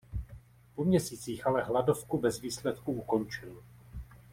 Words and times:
Po 0.75 0.83
měsících 0.85 1.47
ale 1.47 1.63
hladovku 1.63 2.17
bez 2.21 2.41
výsledku 2.41 2.91
ukončil. 2.91 3.63